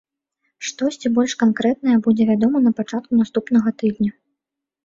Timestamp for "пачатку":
2.81-3.11